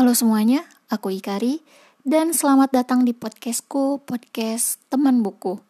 [0.00, 1.60] Halo semuanya, aku Ikari
[2.08, 5.60] dan selamat datang di podcastku, podcast teman buku.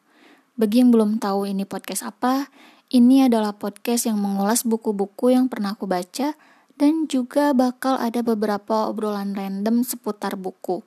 [0.54, 2.46] Bagi yang belum tahu ini podcast apa,
[2.95, 6.39] ini adalah podcast yang mengulas buku-buku yang pernah aku baca
[6.79, 10.79] dan juga bakal ada beberapa obrolan random seputar buku.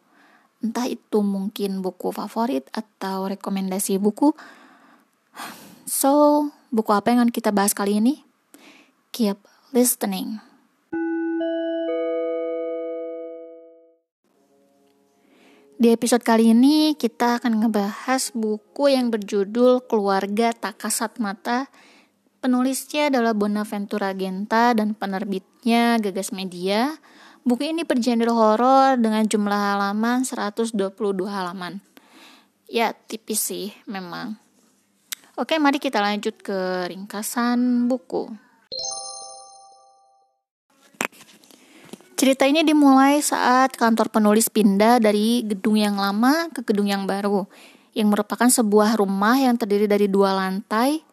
[0.64, 4.32] Entah itu mungkin buku favorit atau rekomendasi buku.
[5.84, 8.24] So, buku apa yang akan kita bahas kali ini?
[9.12, 9.36] Keep
[9.76, 10.53] listening.
[15.84, 21.68] Di episode kali ini kita akan ngebahas buku yang berjudul Keluarga Tak Kasat Mata.
[22.40, 26.88] Penulisnya adalah Bonaventura Genta dan penerbitnya Gagas Media.
[27.44, 30.72] Buku ini bergenre horor dengan jumlah halaman 122
[31.28, 31.84] halaman.
[32.72, 34.40] Ya, tipis sih memang.
[35.36, 38.32] Oke, mari kita lanjut ke ringkasan buku.
[42.24, 47.44] Cerita ini dimulai saat kantor penulis pindah dari gedung yang lama ke gedung yang baru,
[47.92, 51.04] yang merupakan sebuah rumah yang terdiri dari dua lantai.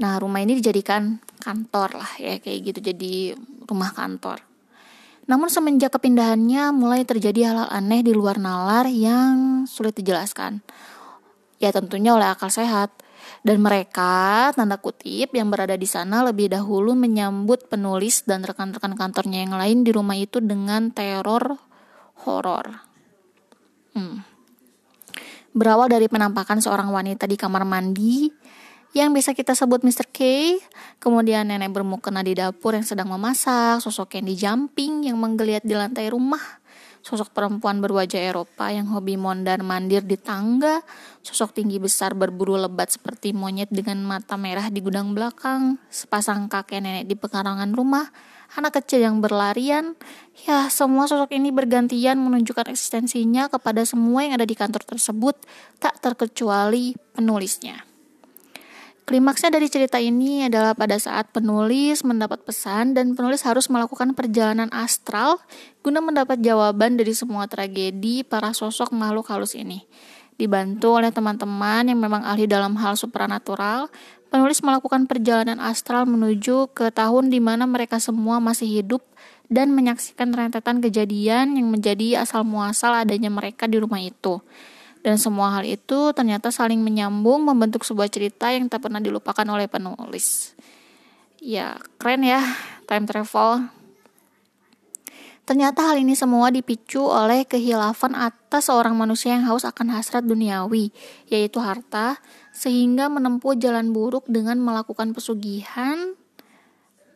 [0.00, 3.36] Nah, rumah ini dijadikan kantor lah ya, kayak gitu, jadi
[3.68, 4.40] rumah kantor.
[5.28, 10.64] Namun semenjak kepindahannya mulai terjadi hal-hal aneh di luar nalar yang sulit dijelaskan.
[11.60, 12.88] Ya tentunya oleh akal sehat.
[13.40, 19.46] Dan mereka, tanda kutip, yang berada di sana lebih dahulu menyambut penulis dan rekan-rekan kantornya
[19.46, 21.56] yang lain di rumah itu dengan teror
[22.26, 22.66] horor.
[23.96, 24.22] Hmm.
[25.50, 28.30] Berawal dari penampakan seorang wanita di kamar mandi
[28.90, 30.10] yang bisa kita sebut Mr.
[30.10, 30.18] K,
[30.98, 35.78] kemudian nenek bermukena di dapur yang sedang memasak, sosok yang di jumping yang menggeliat di
[35.78, 36.42] lantai rumah,
[37.00, 40.84] sosok perempuan berwajah Eropa yang hobi mondar mandir di tangga,
[41.24, 46.80] sosok tinggi besar berburu lebat seperti monyet dengan mata merah di gudang belakang, sepasang kakek
[46.84, 48.08] nenek di pekarangan rumah,
[48.54, 49.98] anak kecil yang berlarian,
[50.46, 55.36] ya semua sosok ini bergantian menunjukkan eksistensinya kepada semua yang ada di kantor tersebut,
[55.82, 57.89] tak terkecuali penulisnya.
[59.10, 64.70] Klimaksnya dari cerita ini adalah pada saat penulis mendapat pesan dan penulis harus melakukan perjalanan
[64.70, 65.42] astral
[65.82, 69.82] guna mendapat jawaban dari semua tragedi para sosok makhluk halus ini.
[70.38, 73.90] Dibantu oleh teman-teman yang memang ahli dalam hal supranatural,
[74.30, 79.02] penulis melakukan perjalanan astral menuju ke tahun di mana mereka semua masih hidup
[79.50, 84.38] dan menyaksikan rentetan kejadian yang menjadi asal muasal adanya mereka di rumah itu.
[85.00, 89.64] Dan semua hal itu ternyata saling menyambung membentuk sebuah cerita yang tak pernah dilupakan oleh
[89.64, 90.52] penulis.
[91.40, 92.44] Ya, keren ya,
[92.84, 93.72] time travel.
[95.48, 100.92] Ternyata hal ini semua dipicu oleh kehilafan atas seorang manusia yang haus akan hasrat duniawi,
[101.26, 102.20] yaitu harta,
[102.52, 106.14] sehingga menempuh jalan buruk dengan melakukan pesugihan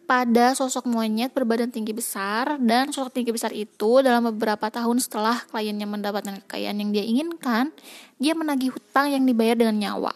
[0.05, 5.41] pada sosok monyet berbadan tinggi besar dan sosok tinggi besar itu dalam beberapa tahun setelah
[5.49, 7.73] kliennya mendapatkan kekayaan yang dia inginkan,
[8.21, 10.13] dia menagih hutang yang dibayar dengan nyawa.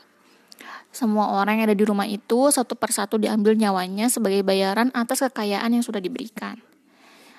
[0.92, 5.72] Semua orang yang ada di rumah itu satu persatu diambil nyawanya sebagai bayaran atas kekayaan
[5.72, 6.60] yang sudah diberikan.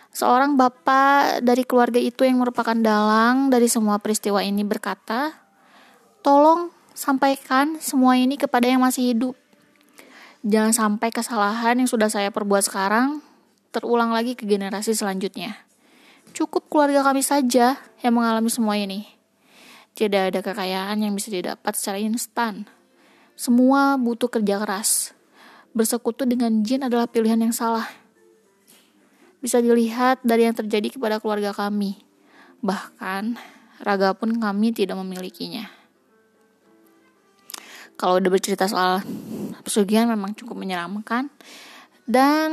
[0.10, 5.38] Seorang bapak dari keluarga itu yang merupakan dalang dari semua peristiwa ini berkata,
[6.26, 9.49] "Tolong sampaikan semua ini kepada yang masih hidup."
[10.40, 13.20] Jangan sampai kesalahan yang sudah saya perbuat sekarang
[13.76, 15.68] terulang lagi ke generasi selanjutnya.
[16.32, 19.04] Cukup keluarga kami saja yang mengalami semua ini.
[20.00, 22.64] Tidak ada kekayaan yang bisa didapat secara instan.
[23.36, 25.12] Semua butuh kerja keras.
[25.76, 27.92] Bersekutu dengan jin adalah pilihan yang salah.
[29.44, 32.00] Bisa dilihat dari yang terjadi kepada keluarga kami.
[32.64, 33.36] Bahkan,
[33.84, 35.80] raga pun kami tidak memilikinya
[38.00, 39.04] kalau udah bercerita soal
[39.69, 41.30] pesugihan memang cukup menyeramkan.
[42.09, 42.50] Dan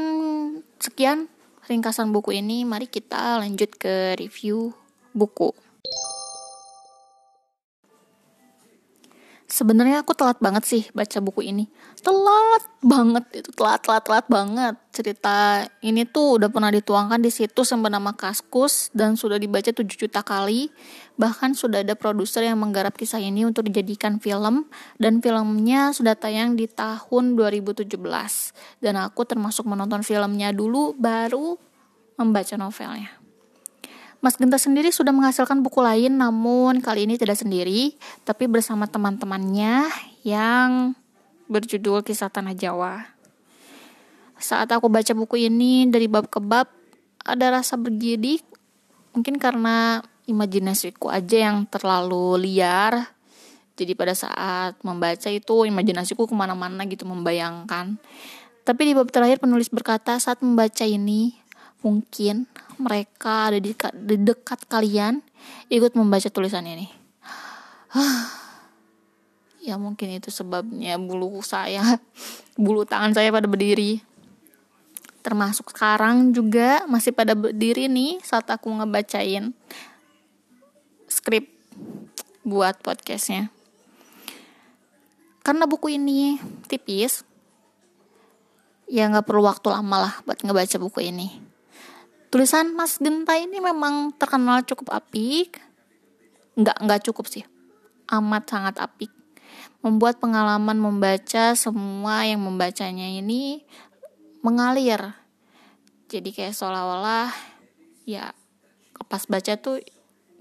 [0.77, 1.32] sekian
[1.65, 2.69] ringkasan buku ini.
[2.69, 4.77] Mari kita lanjut ke review
[5.16, 5.56] buku
[9.47, 11.71] sebenarnya aku telat banget sih baca buku ini.
[12.03, 14.75] Telat banget itu telat telat telat banget.
[14.91, 19.83] Cerita ini tuh udah pernah dituangkan di situs yang bernama Kaskus dan sudah dibaca 7
[19.87, 20.71] juta kali.
[21.19, 24.69] Bahkan sudah ada produser yang menggarap kisah ini untuk dijadikan film.
[24.98, 27.97] Dan filmnya sudah tayang di tahun 2017
[28.83, 31.59] dan aku termasuk menonton filmnya dulu baru
[32.16, 33.26] membaca novelnya
[34.27, 37.95] Mas Genta sendiri sudah menghasilkan buku lain namun kali ini tidak sendiri
[38.27, 39.87] tapi bersama teman-temannya
[40.27, 40.99] yang
[41.47, 43.07] berjudul Kisah Tanah Jawa.
[44.34, 46.67] Saat aku baca buku ini dari bab ke bab
[47.23, 48.43] ada rasa bergidik
[49.15, 53.07] mungkin karena imajinasiku aja yang terlalu liar
[53.79, 57.95] jadi pada saat membaca itu imajinasiku ke mana-mana gitu membayangkan
[58.67, 61.39] tapi di bab terakhir penulis berkata saat membaca ini
[61.87, 65.21] mungkin mereka ada di, di dekat kalian
[65.73, 66.89] ikut membaca tulisan ini.
[69.67, 71.83] ya mungkin itu sebabnya bulu saya,
[72.61, 74.01] bulu tangan saya pada berdiri.
[75.25, 79.51] Termasuk sekarang juga masih pada berdiri nih saat aku ngebacain
[81.11, 81.51] skrip
[82.47, 83.51] buat podcastnya.
[85.43, 87.22] Karena buku ini tipis,
[88.87, 91.46] ya nggak perlu waktu lama lah buat ngebaca buku ini.
[92.27, 95.63] Tulisan Mas Genta ini memang terkenal cukup apik,
[96.59, 97.47] nggak nggak cukup sih,
[98.11, 99.15] amat sangat apik.
[99.78, 103.63] Membuat pengalaman membaca semua yang membacanya ini
[104.43, 105.15] mengalir.
[106.11, 107.31] Jadi kayak seolah-olah
[108.07, 108.34] ya
[109.07, 109.79] pas baca tuh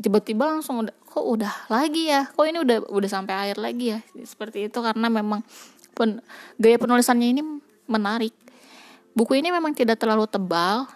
[0.01, 2.25] tiba-tiba langsung udah kok udah lagi ya?
[2.33, 3.99] Kok ini udah udah sampai akhir lagi ya?
[4.25, 5.45] Seperti itu karena memang
[5.93, 6.19] pen,
[6.57, 7.41] gaya penulisannya ini
[7.85, 8.33] menarik.
[9.13, 10.89] Buku ini memang tidak terlalu tebal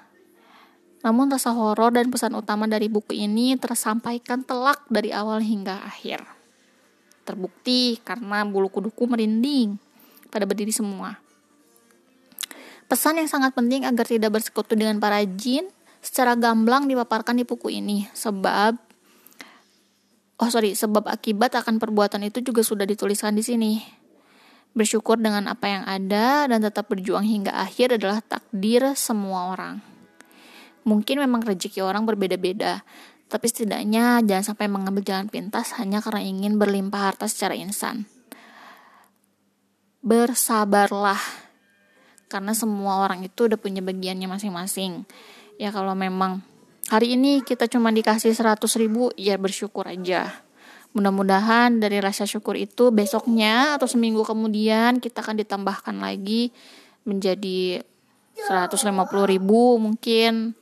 [0.99, 6.23] namun rasa horor dan pesan utama dari buku ini tersampaikan telak dari awal hingga akhir
[7.23, 9.79] terbukti karena bulu kuduku merinding
[10.27, 11.19] pada berdiri semua
[12.91, 15.67] pesan yang sangat penting agar tidak bersekutu dengan para jin
[16.03, 18.89] secara gamblang dipaparkan di buku ini sebab
[20.39, 23.83] Oh sorry, sebab akibat akan perbuatan itu juga sudah dituliskan di sini.
[24.71, 29.88] Bersyukur dengan apa yang ada dan tetap berjuang hingga akhir adalah takdir semua orang.
[30.87, 32.83] Mungkin memang rezeki orang berbeda-beda,
[33.27, 38.07] tapi setidaknya jangan sampai mengambil jalan pintas hanya karena ingin berlimpah harta secara insan.
[39.99, 41.19] Bersabarlah,
[42.31, 45.03] karena semua orang itu udah punya bagiannya masing-masing.
[45.59, 46.41] Ya kalau memang
[46.87, 50.47] hari ini kita cuma dikasih 100 ribu ya bersyukur aja
[50.89, 56.49] mudah-mudahan dari rasa syukur itu besoknya atau seminggu kemudian kita akan ditambahkan lagi
[57.05, 57.85] menjadi
[58.47, 58.95] 150
[59.27, 60.55] ribu mungkin.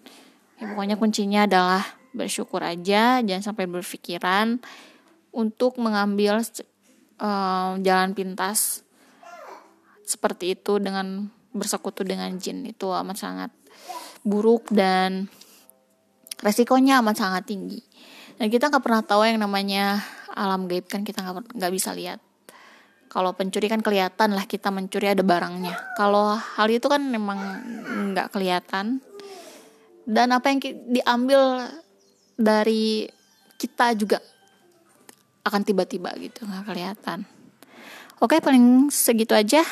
[0.58, 1.84] Ya pokoknya kuncinya adalah
[2.18, 4.58] bersyukur aja jangan sampai berpikiran
[5.30, 6.42] untuk mengambil
[7.22, 8.82] uh, jalan pintas
[10.02, 12.66] seperti itu dengan bersekutu dengan jin.
[12.66, 13.52] Itu amat sangat
[14.26, 15.30] buruk dan
[16.42, 17.82] resikonya amat sangat tinggi.
[18.38, 20.02] Dan kita nggak pernah tahu yang namanya
[20.34, 22.22] alam gaib kan kita nggak bisa lihat
[23.08, 25.96] kalau pencuri kan kelihatan lah kita mencuri ada barangnya.
[25.96, 27.40] Kalau hal itu kan memang
[28.14, 29.00] nggak kelihatan.
[30.08, 31.68] Dan apa yang diambil
[32.40, 33.08] dari
[33.60, 34.24] kita juga
[35.44, 37.24] akan tiba-tiba gitu nggak kelihatan.
[38.20, 39.64] Oke paling segitu aja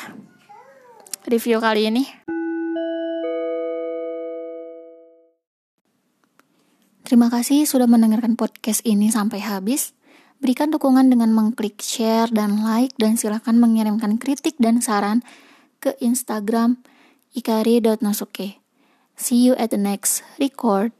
[1.28, 2.04] review kali ini.
[7.06, 9.94] Terima kasih sudah mendengarkan podcast ini sampai habis.
[10.36, 15.24] Berikan dukungan dengan mengklik share dan like dan silakan mengirimkan kritik dan saran
[15.80, 16.84] ke Instagram
[17.32, 18.60] ikari.nosuke.
[19.16, 20.92] See you at the next record.